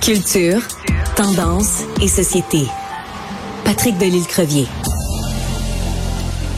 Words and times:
Culture, 0.00 0.60
tendance 1.16 1.82
et 2.02 2.08
société. 2.08 2.66
Patrick 3.64 3.96
Delisle-Crevier. 3.98 4.66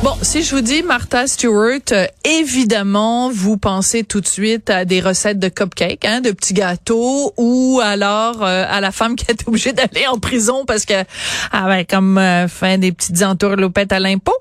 Bon, 0.02 0.16
si 0.20 0.42
je 0.42 0.52
vous 0.52 0.62
dis 0.62 0.82
Martha 0.82 1.28
Stewart, 1.28 1.78
euh, 1.92 2.06
évidemment, 2.24 3.30
vous 3.30 3.56
pensez 3.56 4.02
tout 4.02 4.20
de 4.20 4.26
suite 4.26 4.68
à 4.68 4.84
des 4.84 5.00
recettes 5.00 5.38
de 5.38 5.46
cupcakes, 5.46 6.04
hein, 6.04 6.20
de 6.20 6.32
petits 6.32 6.54
gâteaux, 6.54 7.32
ou 7.36 7.80
alors 7.80 8.42
euh, 8.42 8.64
à 8.68 8.80
la 8.80 8.90
femme 8.90 9.14
qui 9.14 9.26
est 9.28 9.46
obligée 9.46 9.72
d'aller 9.72 10.08
en 10.08 10.18
prison 10.18 10.64
parce 10.64 10.86
que, 10.86 11.04
ah 11.52 11.66
ben, 11.68 11.84
comme 11.88 12.18
euh, 12.18 12.48
fin 12.48 12.78
des 12.78 12.90
petites 12.90 13.22
entourloupettes 13.22 13.92
à 13.92 14.00
l'impôt. 14.00 14.36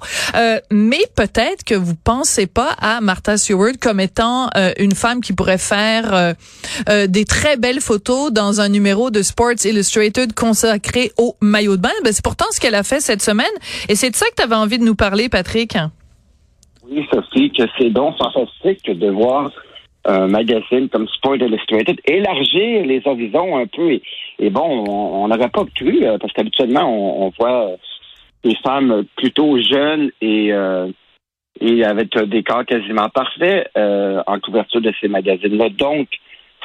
mais 0.72 1.04
peut-être 1.16 1.64
que 1.64 1.76
vous 1.76 1.94
pensez 1.94 2.48
pas 2.48 2.76
à 2.82 3.00
Martha 3.00 3.38
Stewart 3.38 3.74
comme 3.80 4.00
étant 4.00 4.50
une 4.80 4.96
femme 4.96 5.22
qui 5.22 5.34
pourrait 5.34 5.60
faire 5.60 6.34
des 7.08 7.26
très 7.26 7.58
belles 7.58 7.82
photos 7.82 8.32
dans 8.32 8.62
un 8.62 8.70
numéro 8.70 9.12
de 9.12 9.22
Sports 9.22 9.64
Illustrated 9.64 10.34
consacré 10.34 11.12
au 11.18 11.36
maillot 11.42 11.78
de 11.78 11.82
bain. 11.82 11.92
Ben, 12.04 12.12
c'est 12.14 12.24
pourtant 12.24 12.46
ce 12.52 12.60
qu'elle 12.60 12.76
a 12.76 12.84
fait 12.84 13.00
cette 13.00 13.22
semaine, 13.22 13.46
et 13.90 13.96
c'est 13.96 14.10
de 14.10 14.16
ça 14.16 14.26
que 14.26 14.36
tu 14.38 14.44
avais 14.44 14.56
envie 14.56 14.80
de 14.80 14.84
nous 14.84 14.96
parler, 14.96 15.30
Patrick. 15.30 15.51
Oui, 16.90 17.06
Sophie, 17.12 17.52
que 17.52 17.64
c'est 17.78 17.90
donc 17.90 18.18
fantastique 18.18 18.90
de 18.90 19.10
voir 19.10 19.52
un 20.06 20.28
magazine 20.28 20.90
comme 20.90 21.08
Sport 21.08 21.36
Illustrated 21.36 22.00
élargir 22.06 22.86
les 22.86 23.02
horizons 23.06 23.58
un 23.58 23.68
peu. 23.68 24.00
Et, 24.40 24.50
bon, 24.50 24.86
on 24.88 25.28
n'aurait 25.28 25.50
pas 25.50 25.66
cru, 25.76 26.04
euh, 26.04 26.18
parce 26.18 26.34
qu'habituellement, 26.34 27.26
on, 27.26 27.32
voit 27.40 27.72
des 28.44 28.56
femmes 28.64 29.04
plutôt 29.16 29.62
jeunes 29.62 30.12
et, 30.22 30.52
euh, 30.52 30.88
avec 31.62 32.18
des 32.18 32.44
corps 32.44 32.66
quasiment 32.66 33.10
parfaits 33.10 33.70
euh, 33.78 34.24
en 34.26 34.40
couverture 34.40 34.82
de 34.82 34.92
ces 35.00 35.08
magazines-là. 35.08 35.70
Donc, 35.70 36.08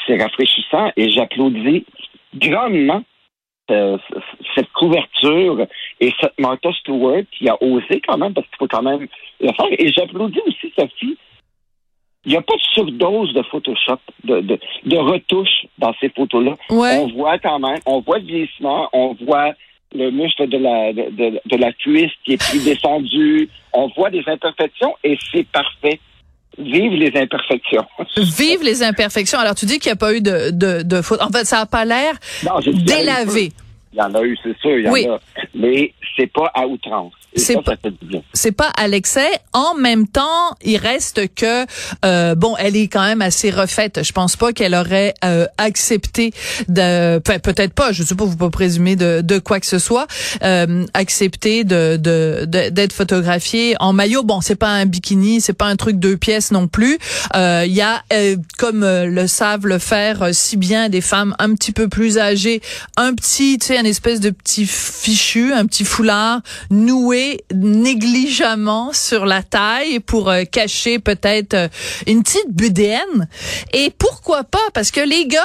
c'est 0.07 0.21
rafraîchissant 0.21 0.93
et 0.97 1.11
j'applaudis 1.11 1.85
grandement 2.35 3.03
euh, 3.71 3.99
cette 4.55 4.71
couverture 4.73 5.67
et 6.01 6.13
cette 6.21 6.39
Martha 6.39 6.73
Stewart 6.81 7.25
qui 7.37 7.49
a 7.49 7.61
osé 7.63 8.01
quand 8.07 8.19
même, 8.19 8.35
parce 8.35 8.47
qu'il 8.49 8.57
faut 8.59 8.69
quand 8.69 8.83
même 8.83 9.07
le 9.41 9.53
faire. 9.53 9.67
Et 9.71 9.93
j'applaudis 9.93 10.41
aussi 10.47 10.73
Sophie. 10.79 11.17
Il 12.25 12.33
n'y 12.33 12.37
a 12.37 12.43
pas 12.43 12.57
de 12.57 12.61
surdose 12.75 13.33
de 13.35 13.43
Photoshop, 13.43 13.99
de, 14.25 14.41
de, 14.41 14.59
de 14.85 14.97
retouches 14.97 15.67
dans 15.79 15.95
ces 16.01 16.09
photos-là. 16.09 16.55
On 16.71 17.07
voit 17.09 17.39
quand 17.39 17.61
même, 17.61 17.79
on 17.87 18.01
voit 18.01 18.19
le 18.19 18.25
vieillissement, 18.25 18.89
on 18.93 19.15
voit 19.15 19.53
le 19.95 20.11
muscle 20.11 20.49
de 20.49 20.59
la, 20.59 20.93
de, 20.93 21.41
de 21.45 21.57
la 21.57 21.73
cuisse 21.73 22.11
qui 22.25 22.33
est 22.33 22.51
plus 22.51 22.65
descendu, 22.65 23.49
on 23.73 23.87
voit 23.89 24.11
des 24.11 24.25
imperfections 24.27 24.95
et 25.05 25.17
c'est 25.33 25.47
parfait. 25.47 26.01
Vive 26.59 26.93
les 26.93 27.13
imperfections. 27.15 27.85
Vive 28.17 28.63
les 28.63 28.83
imperfections. 28.83 29.39
Alors, 29.39 29.55
tu 29.55 29.67
dis 29.67 29.79
qu'il 29.79 29.91
n'y 29.91 29.95
a 29.95 29.97
pas 29.97 30.15
eu 30.15 30.21
de, 30.21 30.51
de, 30.51 30.83
de 30.83 31.03
faute. 31.03 31.21
En 31.21 31.29
fait, 31.29 31.45
ça 31.45 31.59
n'a 31.59 31.67
pas 31.67 31.85
l'air 31.85 32.15
délavé. 32.85 33.53
Il 33.93 33.99
y 33.99 34.03
en 34.03 34.15
a 34.15 34.23
eu, 34.23 34.37
c'est 34.43 34.57
sûr, 34.59 34.79
il 34.79 34.85
y 34.85 34.89
en 35.09 35.15
a. 35.15 35.19
Mais 35.57 35.95
c'est 36.17 36.31
pas 36.33 36.51
à 36.55 36.67
outrance. 36.67 37.13
C'est 37.37 37.63
pas, 37.63 37.75
c'est 38.33 38.53
pas 38.53 38.69
à 38.77 38.89
l'excès. 38.89 39.29
En 39.53 39.75
même 39.75 40.07
temps, 40.09 40.57
il 40.65 40.79
reste 40.79 41.35
que 41.35 41.67
euh, 42.05 42.35
bon, 42.35 42.55
elle 42.59 42.77
est 42.77 42.89
quand 42.89 43.05
même 43.05 43.21
assez 43.21 43.51
refaite. 43.51 44.03
Je 44.03 44.13
pense 44.13 44.37
pas 44.37 44.53
qu'elle 44.53 44.75
aurait 44.75 45.13
euh, 45.25 45.47
accepté 45.59 46.33
de, 46.69 47.19
peut-être 47.19 47.75
pas. 47.75 47.93
Je 47.93 48.03
sais 48.03 48.15
pas, 48.15 48.25
vous 48.25 48.37
pas 48.37 48.49
présumer 48.49 48.97
de, 48.97 49.21
de 49.23 49.39
quoi 49.39 49.61
que 49.61 49.67
ce 49.67 49.79
soit, 49.79 50.07
euh, 50.43 50.87
accepter 50.95 51.65
de 51.65 51.97
d'être 52.47 52.93
photographiée 52.93 53.75
en 53.81 53.93
maillot. 53.93 54.23
Bon, 54.23 54.41
c'est 54.41 54.57
pas 54.57 54.71
un 54.71 54.87
bikini, 54.87 55.41
c'est 55.41 55.53
pas 55.53 55.67
un 55.67 55.77
truc 55.77 55.99
deux 55.99 56.17
pièces 56.17 56.53
non 56.53 56.69
plus. 56.69 56.99
Euh, 57.35 57.65
il 57.67 57.73
y 57.73 57.83
a, 57.83 58.03
euh, 58.13 58.37
comme 58.57 58.81
le 58.81 59.27
savent 59.27 59.67
le 59.67 59.79
faire 59.79 60.29
si 60.33 60.57
bien 60.57 60.89
des 60.89 61.01
femmes 61.01 61.35
un 61.39 61.55
petit 61.55 61.73
peu 61.73 61.89
plus 61.89 62.19
âgées, 62.19 62.63
un 62.97 63.15
petit, 63.15 63.59
tu 63.59 63.67
sais, 63.67 63.79
un 63.79 63.85
espèce 63.85 64.21
de 64.21 64.31
petit 64.31 64.67
fichu, 64.67 65.46
un 65.53 65.67
petit 65.67 65.85
foulard 65.85 66.41
noué 66.71 67.41
négligemment 67.55 68.93
sur 68.93 69.27
la 69.27 69.43
taille 69.43 70.01
pour 70.01 70.29
euh, 70.29 70.45
cacher 70.45 70.99
peut-être 70.99 71.55
euh, 71.55 71.69
une 72.07 72.23
petite 72.23 72.51
bedaine. 72.51 73.29
Et 73.73 73.91
pourquoi 73.99 74.45
pas? 74.45 74.59
Parce 74.75 74.91
que 74.91 75.01
les 75.01 75.27
gars 75.27 75.41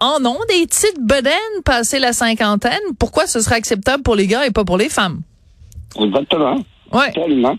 en 0.00 0.24
ont 0.24 0.38
des 0.48 0.66
petites 0.66 1.00
bedaines 1.00 1.34
passées 1.64 1.98
la 1.98 2.12
cinquantaine. 2.12 2.80
Pourquoi 2.98 3.26
ce 3.26 3.40
serait 3.40 3.56
acceptable 3.56 4.02
pour 4.02 4.16
les 4.16 4.26
gars 4.26 4.46
et 4.46 4.50
pas 4.50 4.64
pour 4.64 4.78
les 4.78 4.88
femmes? 4.88 5.20
Exactement. 5.98 6.56
Ouais. 6.92 7.12
Tellement. 7.12 7.56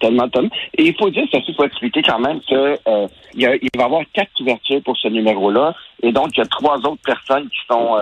Tellement, 0.00 0.28
tellement. 0.28 0.50
Et 0.76 0.88
il 0.88 0.94
faut 0.96 1.08
dire, 1.10 1.24
ça 1.32 1.38
faut 1.56 1.64
expliquer 1.64 2.02
quand 2.02 2.18
même 2.18 2.40
que 2.40 2.78
euh, 2.86 3.06
il, 3.34 3.46
va 3.46 3.54
y 3.54 3.82
avoir 3.82 4.02
quatre 4.12 4.30
couvertures 4.36 4.82
pour 4.82 4.96
ce 4.96 5.08
numéro-là. 5.08 5.74
Et 6.02 6.12
donc, 6.12 6.28
il 6.34 6.38
y 6.38 6.42
a 6.42 6.46
trois 6.46 6.76
autres 6.78 7.02
personnes 7.04 7.48
qui 7.48 7.58
sont 7.68 7.96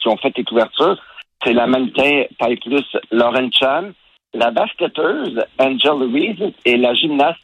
qui 0.00 0.08
ont 0.08 0.16
fait 0.16 0.32
les 0.36 0.44
couvertures. 0.44 0.98
C'est 1.44 1.52
la 1.52 1.66
mannequin 1.66 2.24
taille 2.38 2.56
plus 2.56 2.84
Lauren 3.10 3.50
Chan, 3.52 3.90
la 4.34 4.50
basketteuse 4.50 5.44
Angel 5.58 5.98
Louise 5.98 6.52
et 6.64 6.76
la 6.76 6.94
gymnaste 6.94 7.38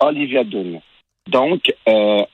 Olivia 0.00 0.44
Dunn. 0.44 0.80
Donc, 1.28 1.72
euh, 1.88 2.24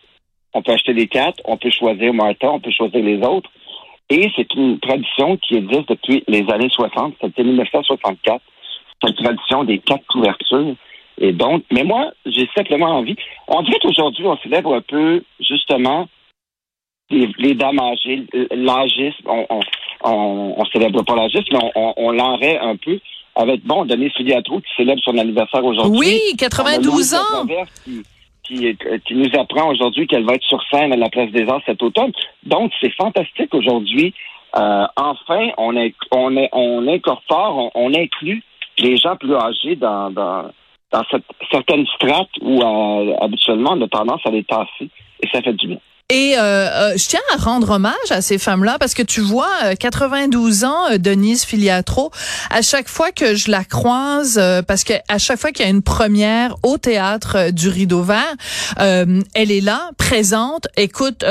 on 0.53 0.63
peut 0.63 0.73
acheter 0.73 0.93
les 0.93 1.07
quatre, 1.07 1.41
on 1.45 1.57
peut 1.57 1.71
choisir 1.71 2.13
Martha, 2.13 2.51
on 2.51 2.61
peut 2.61 2.73
choisir 2.73 3.03
les 3.03 3.19
autres. 3.19 3.51
Et 4.09 4.31
c'est 4.35 4.53
une 4.55 4.81
tradition 4.81 5.37
qui 5.37 5.57
existe 5.57 5.89
depuis 5.89 6.25
les 6.27 6.45
années 6.51 6.69
60, 6.71 7.15
c'était 7.21 7.45
1964, 7.45 8.43
cette 9.05 9.17
tradition 9.17 9.65
des 9.65 9.79
quatre 9.79 10.05
couvertures. 10.07 10.75
Et 11.19 11.33
donc, 11.33 11.63
mais 11.71 11.85
moi, 11.85 12.13
j'ai 12.27 12.49
simplement 12.57 12.87
envie. 12.87 13.15
On 13.47 13.63
dirait 13.63 13.79
qu'aujourd'hui, 13.81 14.27
on 14.27 14.37
célèbre 14.39 14.75
un 14.75 14.81
peu, 14.81 15.23
justement, 15.39 16.09
les, 17.11 17.29
les 17.39 17.55
dames 17.55 17.79
âgées, 17.79 18.27
l'âgisme. 18.51 19.27
On, 19.27 19.47
on, 19.51 19.61
on, 20.03 20.55
on, 20.57 20.65
célèbre 20.67 21.03
pas 21.03 21.15
l'âgisme, 21.15 21.45
mais 21.53 21.71
on, 21.75 21.95
on, 21.97 22.11
l'enraie 22.13 22.59
un 22.59 22.77
peu 22.77 22.99
avec, 23.37 23.65
bon, 23.65 23.85
Denis 23.85 24.11
Filiatro 24.11 24.61
qui 24.61 24.69
célèbre 24.77 25.01
son 25.05 25.17
anniversaire 25.19 25.65
aujourd'hui. 25.65 25.99
Oui, 25.99 26.37
92 26.39 27.15
ans. 27.15 27.47
Qui, 28.43 28.67
euh, 28.67 28.99
qui, 29.07 29.15
nous 29.15 29.29
apprend 29.39 29.71
aujourd'hui 29.71 30.07
qu'elle 30.07 30.25
va 30.25 30.35
être 30.35 30.45
sur 30.45 30.61
scène 30.71 30.93
à 30.93 30.97
la 30.97 31.09
Place 31.09 31.31
des 31.31 31.49
Arts 31.49 31.63
cet 31.67 31.83
automne. 31.83 32.13
Donc, 32.45 32.73
c'est 32.81 32.93
fantastique 32.95 33.55
aujourd'hui. 33.55 34.13
Euh, 34.57 34.87
enfin, 34.97 35.51
on, 35.59 35.77
est, 35.77 35.95
on, 36.11 36.37
est, 36.37 36.49
on 36.53 36.87
incorpore, 36.89 37.71
on, 37.75 37.95
inclut 37.95 38.43
les 38.79 38.97
gens 38.97 39.15
plus 39.15 39.35
âgés 39.35 39.77
dans, 39.77 40.11
dans, 40.11 40.51
dans 40.91 41.05
cette, 41.11 41.25
certaines 41.53 41.87
strates 41.87 42.31
où 42.41 42.61
euh, 42.61 43.15
habituellement 43.21 43.75
on 43.75 43.83
a 43.83 43.89
tendance 43.89 44.23
à 44.25 44.31
les 44.31 44.43
tasser. 44.43 44.91
Et 45.23 45.29
ça 45.33 45.43
fait 45.43 45.53
du 45.53 45.69
bien. 45.69 45.79
Et 46.11 46.35
euh, 46.37 46.41
euh, 46.41 46.97
je 46.97 47.07
tiens 47.07 47.21
à 47.33 47.37
rendre 47.37 47.71
hommage 47.71 47.95
à 48.11 48.21
ces 48.21 48.39
femmes-là 48.39 48.79
parce 48.81 48.95
que 48.95 49.03
tu 49.03 49.21
vois, 49.21 49.77
92 49.79 50.65
euh, 50.65 50.67
ans, 50.67 50.99
Denise 50.99 51.45
Filiatro, 51.45 52.11
à 52.51 52.63
chaque 52.63 52.89
fois 52.89 53.13
que 53.13 53.37
je 53.37 53.49
la 53.49 53.63
croise, 53.63 54.41
parce 54.67 54.83
que 54.83 54.95
à 55.09 55.19
chaque 55.19 55.39
fois 55.39 55.53
qu'il 55.53 55.65
y 55.65 55.69
a 55.69 55.71
une 55.71 55.83
première 55.83 56.57
au 56.65 56.79
théâtre 56.79 57.53
du 57.53 57.69
Rideau 57.69 58.03
Vert, 58.03 58.35
elle 58.77 59.53
est 59.53 59.61
là, 59.61 59.91
présente, 59.97 60.67
écoute, 60.77 61.25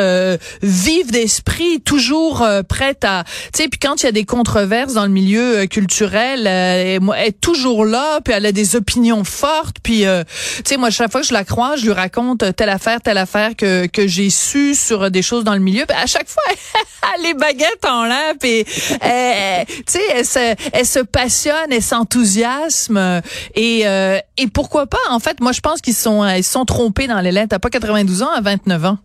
vive 0.62 1.11
d'esprit, 1.11 1.81
toujours 1.81 2.47
prête 2.69 3.03
à, 3.03 3.25
tu 3.53 3.63
sais, 3.63 3.67
puis 3.67 3.79
quand 3.79 4.01
il 4.01 4.06
y 4.06 4.09
a 4.09 4.13
des 4.13 4.25
controverses 4.25 4.94
dans 4.94 5.03
le 5.06 5.11
milieu 5.11 5.66
culturel, 5.66 6.47
elle, 6.47 7.01
est 7.17 7.41
toujours 7.41 7.84
là, 7.84 8.22
puis 8.23 8.34
elle 8.34 8.46
a 8.46 8.53
des 8.53 8.78
opinions 8.78 9.25
fortes, 9.25 9.78
puis 9.84 10.03
tu 10.03 10.63
sais, 10.63 10.78
moi 10.78 10.90
chaque 10.90 11.11
fois 11.11 11.22
que 11.22 11.28
je 11.28 11.34
la 11.34 11.44
croise, 11.44 11.81
je 11.81 11.85
lui 11.88 11.94
raconte 11.94 12.56
telle 12.56 12.69
affaire, 12.69 13.01
telle 13.01 13.17
affaire 13.17 13.56
que 13.57 13.88
que 13.88 14.07
j'ai 14.07 14.29
su 14.29 14.69
sur 14.75 15.12
des 15.12 15.22
choses 15.22 15.44
dans 15.44 15.53
le 15.53 15.59
milieu. 15.59 15.84
à 15.90 16.06
chaque 16.06 16.28
fois, 16.28 16.44
les 17.24 17.34
baguettes 17.34 17.85
en 17.88 18.06
l'air, 18.06 18.35
et 18.44 18.66
euh, 19.03 19.63
tu 19.68 19.84
sais, 19.88 20.02
elle 20.16 20.25
se, 20.25 20.56
elle 20.74 20.85
se 20.85 21.00
passionne, 21.00 21.72
elle 21.72 21.81
s'enthousiasme 21.81 23.22
et 23.56 23.88
euh, 23.88 24.18
et 24.38 24.47
pourquoi 24.47 24.88
pas 24.88 24.97
En 25.09 25.19
fait, 25.19 25.40
moi 25.40 25.52
je 25.52 25.62
pense 25.62 25.81
qu'ils 25.81 25.94
sont 25.94 26.25
ils 26.28 26.44
sont 26.44 26.66
trompés 26.66 27.08
dans 27.08 27.22
les 27.22 27.31
lettres. 27.31 27.50
T'as 27.50 27.59
pas 27.59 27.69
92 27.69 28.24
ans 28.24 28.31
à 28.35 28.41
29 28.41 28.85
ans. 28.85 28.97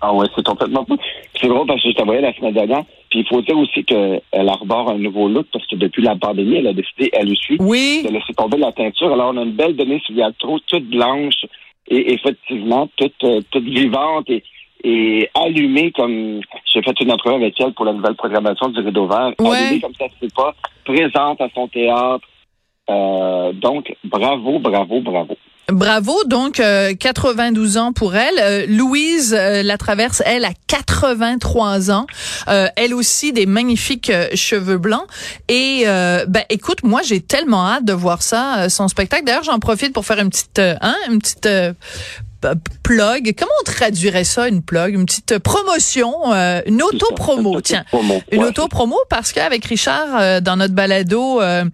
Ah 0.00 0.12
ouais, 0.12 0.26
c'est 0.34 0.44
complètement 0.44 0.84
fou. 0.84 0.96
C'est 1.40 1.48
drôle 1.48 1.66
parce 1.66 1.82
que 1.82 1.90
je 1.90 1.94
t'envoyais 1.94 2.20
la 2.20 2.34
semaine 2.34 2.54
dernière. 2.54 2.84
Puis 3.10 3.20
il 3.20 3.26
faut 3.26 3.40
dire 3.40 3.56
aussi 3.56 3.84
qu'elle 3.84 4.48
arbore 4.48 4.90
un 4.90 4.98
nouveau 4.98 5.28
look 5.28 5.46
parce 5.52 5.66
que 5.66 5.76
depuis 5.76 6.02
la 6.02 6.16
pandémie, 6.16 6.56
elle 6.56 6.66
a 6.66 6.72
décidé, 6.72 7.10
elle 7.12 7.30
aussi, 7.30 7.56
oui. 7.58 8.02
de 8.04 8.12
laisser 8.12 8.34
tomber 8.34 8.58
la 8.58 8.72
teinture. 8.72 9.12
Alors 9.12 9.32
on 9.32 9.38
a 9.38 9.42
une 9.42 9.52
belle 9.52 9.76
donnée 9.76 10.00
sur 10.04 10.14
trop 10.38 10.58
toute 10.60 10.88
blanche 10.88 11.46
et 11.88 12.12
effectivement 12.12 12.88
toute, 12.96 13.24
euh, 13.24 13.40
toute 13.50 13.64
vivante 13.64 14.28
et 14.28 14.42
et 14.88 15.28
allumée 15.34 15.90
comme 15.90 16.40
j'ai 16.72 16.80
fait 16.80 17.00
une 17.00 17.10
entrevue 17.10 17.34
avec 17.34 17.60
elle 17.60 17.72
pour 17.72 17.84
la 17.84 17.92
nouvelle 17.92 18.14
programmation 18.14 18.68
du 18.68 18.80
Rideau 18.80 19.08
Vert, 19.08 19.32
allumée 19.38 19.80
comme 19.80 19.94
ça 19.98 20.06
c'est 20.20 20.32
pas, 20.32 20.54
présente 20.84 21.40
à 21.40 21.48
son 21.54 21.66
théâtre. 21.66 22.24
Euh, 22.88 23.52
donc, 23.52 23.92
bravo, 24.04 24.60
bravo, 24.60 25.00
bravo. 25.00 25.36
Bravo, 25.72 26.22
donc 26.26 26.62
92 27.00 27.76
euh, 27.76 27.80
ans 27.80 27.92
pour 27.92 28.14
elle. 28.14 28.38
Euh, 28.38 28.66
Louise 28.68 29.34
euh, 29.34 29.64
la 29.64 29.76
traverse, 29.76 30.22
elle 30.24 30.44
a 30.44 30.52
83 30.68 31.90
ans. 31.90 32.06
elle 32.46 32.94
aussi 32.94 33.32
des 33.32 33.46
magnifiques 33.46 34.12
cheveux 34.34 34.78
blancs. 34.78 35.06
Et 35.48 35.84
ben 35.84 36.44
écoute, 36.50 36.84
moi 36.84 37.00
j'ai 37.02 37.20
tellement 37.20 37.66
hâte 37.66 37.84
de 37.84 37.92
voir 37.92 38.22
ça, 38.22 38.68
son 38.68 38.86
spectacle. 38.86 39.24
D'ailleurs, 39.24 39.42
j'en 39.42 39.58
profite 39.58 39.92
pour 39.92 40.06
faire 40.06 40.20
une 40.20 40.30
petite, 40.30 40.60
hein, 40.60 40.94
une 41.10 41.18
petite 41.18 41.48
plug. 42.82 43.34
Comment 43.36 43.52
on 43.60 43.64
traduirait 43.64 44.24
ça, 44.24 44.48
une 44.48 44.62
plug? 44.62 44.94
Une 44.94 45.06
petite 45.06 45.38
promotion, 45.38 46.32
euh, 46.32 46.60
une 46.66 46.82
auto-promo, 46.82 47.60
tiens. 47.60 47.84
Une 48.30 48.44
auto-promo 48.44 48.96
parce 49.08 49.32
qu'avec 49.32 49.64
Richard, 49.64 50.08
euh, 50.18 50.40
dans 50.40 50.56
notre 50.56 50.74
balado, 50.74 51.40
euh, 51.40 51.64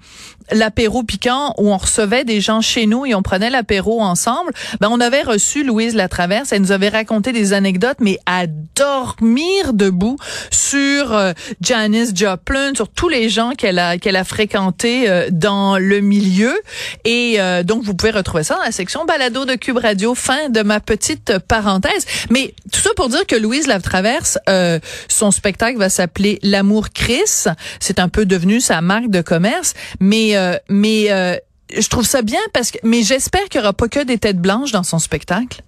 l'apéro 0.50 1.02
piquant 1.02 1.54
où 1.58 1.72
on 1.72 1.76
recevait 1.76 2.24
des 2.24 2.40
gens 2.40 2.60
chez 2.60 2.86
nous 2.86 3.06
et 3.06 3.14
on 3.14 3.22
prenait 3.22 3.50
l'apéro 3.50 4.00
ensemble, 4.00 4.52
ben 4.80 4.88
on 4.90 5.00
avait 5.00 5.22
reçu 5.22 5.64
Louise 5.64 5.94
Latraverse, 5.94 6.52
elle 6.52 6.62
nous 6.62 6.72
avait 6.72 6.88
raconté 6.88 7.32
des 7.32 7.52
anecdotes 7.52 7.98
mais 8.00 8.18
à 8.26 8.46
dormir 8.46 9.72
debout 9.72 10.16
sur 10.50 11.12
euh, 11.12 11.32
Janice 11.60 12.12
Joplin, 12.14 12.72
sur 12.74 12.88
tous 12.88 13.08
les 13.08 13.28
gens 13.28 13.52
qu'elle 13.52 13.78
a 13.78 13.98
qu'elle 13.98 14.16
a 14.16 14.24
fréquentés 14.24 15.08
euh, 15.08 15.28
dans 15.30 15.78
le 15.78 16.00
milieu. 16.00 16.54
Et 17.04 17.36
euh, 17.38 17.62
donc 17.62 17.82
vous 17.84 17.94
pouvez 17.94 18.12
retrouver 18.12 18.44
ça 18.44 18.56
dans 18.56 18.62
la 18.62 18.72
section 18.72 19.04
balado 19.04 19.44
de 19.44 19.54
Cube 19.54 19.78
Radio. 19.78 20.14
Fin 20.14 20.48
de 20.48 20.62
ma 20.62 20.80
petite 20.80 21.38
parenthèse. 21.38 22.06
Mais 22.30 22.54
tout 22.72 22.80
ça 22.80 22.90
pour 22.96 23.08
dire 23.08 23.26
que 23.26 23.36
Louise 23.36 23.66
Latraverse 23.66 24.38
son 25.08 25.30
spectacle 25.30 25.78
va 25.78 25.88
s'appeler 25.88 26.38
L'amour 26.42 26.90
Chris, 26.90 27.44
c'est 27.80 27.98
un 27.98 28.08
peu 28.08 28.26
devenu 28.26 28.60
sa 28.60 28.80
marque 28.80 29.10
de 29.10 29.20
commerce, 29.20 29.74
mais 30.00 30.31
euh, 30.36 30.56
mais 30.68 31.10
euh, 31.10 31.36
je 31.76 31.88
trouve 31.88 32.04
ça 32.04 32.22
bien 32.22 32.40
parce 32.52 32.70
que 32.70 32.78
mais 32.82 33.02
j'espère 33.02 33.44
qu'il 33.48 33.60
n'y 33.60 33.64
aura 33.64 33.72
pas 33.72 33.88
que 33.88 34.04
des 34.04 34.18
têtes 34.18 34.40
blanches 34.40 34.72
dans 34.72 34.82
son 34.82 34.98
spectacle. 34.98 35.62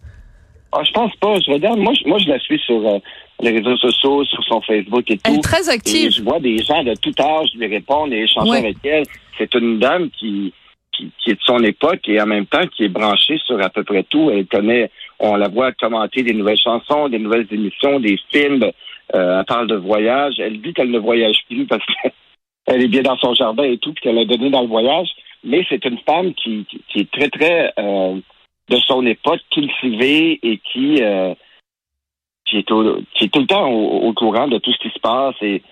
Ah, 0.73 0.83
je 0.85 0.93
pense 0.93 1.15
pas. 1.17 1.39
Je 1.39 1.53
regarde, 1.53 1.79
moi, 1.79 1.93
je, 1.95 2.09
moi, 2.09 2.19
je 2.19 2.29
la 2.29 2.39
suis 2.41 2.59
sur 2.59 2.87
euh, 2.87 2.99
les 3.41 3.51
réseaux 3.51 3.77
sociaux, 3.77 4.25
sur 4.25 4.43
son 4.45 4.61
Facebook 4.63 5.09
et 5.09 5.17
tout. 5.17 5.23
Elle 5.25 5.37
est 5.37 5.43
très 5.43 5.69
active. 5.69 6.11
je 6.11 6.23
vois 6.23 6.41
des 6.41 6.59
gens 6.59 6.83
de 6.83 6.95
tout 6.95 7.15
âge 7.21 7.51
lui 7.55 7.67
répondre 7.69 8.13
et 8.13 8.23
échanger 8.23 8.59
avec 8.59 8.77
elle. 8.85 9.05
C'est 9.39 9.55
une 9.55 9.79
dame 9.79 10.11
qui, 10.11 10.53
qui, 10.93 11.13
est 11.29 11.35
de 11.35 11.43
son 11.45 11.63
époque 11.63 12.01
et 12.09 12.21
en 12.21 12.27
même 12.27 12.47
temps 12.47 12.67
qui 12.77 12.85
est 12.85 12.89
branchée 12.89 13.39
sur 13.47 13.63
à 13.63 13.69
peu 13.69 13.85
près 13.85 14.03
tout. 14.03 14.31
Elle 14.33 14.47
connaît, 14.47 14.91
on 15.21 15.37
la 15.37 15.49
voit 15.49 15.71
commenter 15.73 16.25
des 16.25 16.35
nouvelles 16.35 16.59
chansons, 16.59 17.09
des 17.09 17.21
nouvelles 17.21 17.47
émissions, 17.53 18.01
des 18.01 18.19
films. 18.33 18.69
elle 19.13 19.45
parle 19.47 19.69
de 19.69 19.77
voyage. 19.77 20.35
Elle 20.41 20.61
dit 20.61 20.75
qu'elle 20.75 20.91
ne 20.91 20.99
voyage 20.99 21.37
plus 21.49 21.67
parce 21.67 21.85
que 21.87 22.09
elle 22.67 22.83
est 22.83 22.89
bien 22.89 23.03
dans 23.03 23.17
son 23.17 23.35
jardin 23.35 23.65
et 23.65 23.79
tout, 23.79 23.93
puis 23.93 24.03
qu'elle 24.03 24.19
a 24.19 24.25
donné 24.25 24.51
dans 24.51 24.63
le 24.63 24.69
voyage. 24.69 25.09
Mais 25.43 25.65
c'est 25.69 25.85
une 25.85 25.99
femme 25.99 26.33
qui, 26.35 26.67
qui, 26.89 27.01
est 27.01 27.11
très, 27.11 27.29
très 27.29 27.73
euh, 27.79 28.19
de 28.69 28.77
son 28.79 29.05
époque, 29.05 29.41
cultivée 29.51 30.39
et 30.43 30.59
qui, 30.59 31.03
euh, 31.03 31.35
qui, 32.47 32.59
est 32.59 32.67
qui 33.15 33.25
est 33.25 33.29
tout 33.29 33.41
le 33.41 33.47
temps 33.47 33.69
au, 33.71 34.13
courant 34.15 34.49
de 34.49 34.59
tout 34.59 34.73
ce 34.73 34.79
qui 34.79 34.89
se 34.89 35.01
passe. 35.01 35.35
Et 35.43 35.63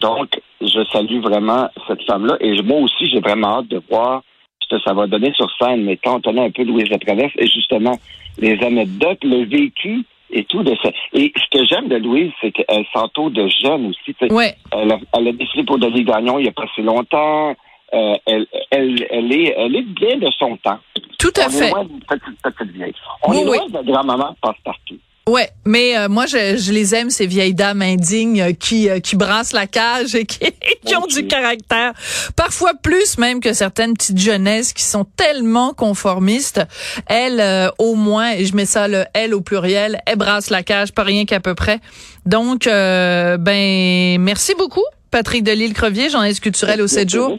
donc, 0.00 0.40
je 0.60 0.84
salue 0.90 1.20
vraiment 1.20 1.68
cette 1.86 2.02
femme-là. 2.02 2.36
Et 2.40 2.60
moi 2.62 2.80
aussi, 2.80 3.08
j'ai 3.08 3.20
vraiment 3.20 3.58
hâte 3.58 3.68
de 3.68 3.80
voir 3.88 4.22
ce 4.60 4.76
que 4.76 4.82
ça 4.82 4.92
va 4.92 5.06
donner 5.06 5.32
sur 5.34 5.48
scène. 5.56 5.84
Mais 5.84 5.96
quand 5.96 6.16
on 6.16 6.20
connaît 6.20 6.46
un 6.46 6.50
peu 6.50 6.64
Louise 6.64 6.88
Latraverse 6.88 7.32
et 7.38 7.46
justement 7.46 7.96
les 8.38 8.60
anecdotes, 8.64 9.22
le 9.22 9.44
vécu 9.44 10.04
et 10.32 10.44
tout 10.44 10.62
de 10.62 10.74
ça. 10.82 10.90
Et 11.12 11.32
ce 11.36 11.58
que 11.58 11.64
j'aime 11.64 11.88
de 11.88 11.96
Louise, 11.96 12.32
c'est 12.40 12.50
qu'elle 12.50 12.86
s'entoure 12.92 13.30
de 13.30 13.46
jeunes 13.62 13.90
aussi. 13.90 14.16
Ouais. 14.32 14.54
Elle, 14.72 14.92
a, 14.92 14.98
elle 15.16 15.28
a 15.28 15.32
décidé 15.32 15.64
pour 15.64 15.78
Denis 15.78 16.04
Gagnon 16.04 16.38
il 16.38 16.44
n'y 16.44 16.48
a 16.48 16.52
pas 16.52 16.66
si 16.74 16.82
longtemps. 16.82 17.54
Euh, 17.94 18.14
elle, 18.24 18.46
elle, 18.70 19.06
elle, 19.10 19.32
est, 19.32 19.54
elle 19.56 19.76
est 19.76 19.82
bien 19.82 20.16
de 20.16 20.30
son 20.38 20.56
temps. 20.56 20.78
Tout 21.18 21.32
à 21.36 21.46
On 21.46 21.50
fait. 21.50 21.66
Est 21.66 21.70
loin 21.70 21.86
petite, 22.08 22.42
petite 22.42 22.72
vieille. 22.72 22.94
On 23.22 23.32
est 23.34 23.44
loin 23.44 23.66
de 23.68 23.74
la 23.74 23.82
grand-maman 23.82 24.34
passe-partout. 24.40 24.98
Ouais, 25.28 25.50
mais 25.64 25.96
euh, 25.96 26.08
moi 26.08 26.26
je, 26.26 26.56
je, 26.56 26.72
les 26.72 26.96
aime 26.96 27.08
ces 27.08 27.28
vieilles 27.28 27.54
dames 27.54 27.80
indignes 27.80 28.40
euh, 28.40 28.52
qui 28.52 28.88
euh, 28.88 28.98
qui 28.98 29.14
brassent 29.14 29.52
la 29.52 29.68
cage 29.68 30.16
et 30.16 30.26
qui, 30.26 30.40
qui 30.84 30.96
ont 30.96 31.06
du 31.06 31.28
caractère, 31.28 31.92
parfois 32.34 32.72
plus 32.74 33.18
même 33.18 33.38
que 33.38 33.52
certaines 33.52 33.94
petites 33.94 34.18
jeunesses 34.18 34.72
qui 34.72 34.82
sont 34.82 35.04
tellement 35.04 35.74
conformistes. 35.74 36.60
Elle 37.06 37.40
au 37.78 37.94
moins, 37.94 38.32
et 38.32 38.46
je 38.46 38.56
mets 38.56 38.66
ça 38.66 38.88
le 38.88 39.04
elle 39.14 39.32
au 39.32 39.40
pluriel, 39.40 40.00
elle 40.06 40.16
brasse 40.16 40.50
la 40.50 40.64
cage 40.64 40.92
pas 40.92 41.04
rien 41.04 41.24
qu'à 41.24 41.38
peu 41.38 41.54
près. 41.54 41.78
Donc 42.26 42.64
ben 42.64 44.20
merci 44.20 44.54
beaucoup 44.58 44.84
Patrick 45.12 45.44
Delisle 45.44 45.72
Crevier, 45.72 46.10
journaliste 46.10 46.42
culturel 46.42 46.82
au 46.82 46.88
7 46.88 47.08
jours. 47.08 47.38